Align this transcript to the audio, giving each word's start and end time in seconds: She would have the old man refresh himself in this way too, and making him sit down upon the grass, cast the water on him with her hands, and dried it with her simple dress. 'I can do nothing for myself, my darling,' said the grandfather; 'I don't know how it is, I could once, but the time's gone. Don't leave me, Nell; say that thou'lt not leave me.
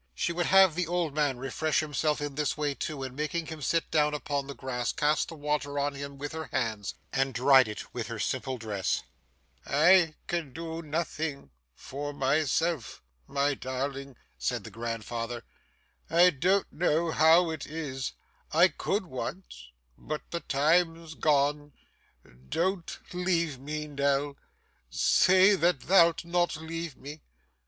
She 0.15 0.33
would 0.33 0.47
have 0.47 0.73
the 0.73 0.87
old 0.87 1.13
man 1.13 1.37
refresh 1.37 1.81
himself 1.81 2.21
in 2.21 2.33
this 2.33 2.57
way 2.57 2.73
too, 2.73 3.03
and 3.03 3.15
making 3.15 3.45
him 3.45 3.61
sit 3.61 3.91
down 3.91 4.15
upon 4.15 4.47
the 4.47 4.55
grass, 4.55 4.91
cast 4.91 5.27
the 5.27 5.35
water 5.35 5.77
on 5.77 5.93
him 5.93 6.17
with 6.17 6.31
her 6.31 6.45
hands, 6.51 6.95
and 7.13 7.35
dried 7.35 7.67
it 7.67 7.93
with 7.93 8.07
her 8.07 8.17
simple 8.17 8.57
dress. 8.57 9.03
'I 9.67 10.15
can 10.25 10.53
do 10.53 10.81
nothing 10.81 11.51
for 11.75 12.13
myself, 12.13 13.03
my 13.27 13.53
darling,' 13.53 14.15
said 14.39 14.63
the 14.63 14.71
grandfather; 14.71 15.43
'I 16.09 16.31
don't 16.31 16.73
know 16.73 17.11
how 17.11 17.51
it 17.51 17.67
is, 17.67 18.13
I 18.51 18.69
could 18.69 19.05
once, 19.05 19.69
but 19.99 20.23
the 20.31 20.39
time's 20.39 21.13
gone. 21.13 21.73
Don't 22.49 22.97
leave 23.13 23.59
me, 23.59 23.85
Nell; 23.87 24.35
say 24.89 25.53
that 25.55 25.81
thou'lt 25.81 26.25
not 26.25 26.57
leave 26.57 26.97
me. 26.97 27.21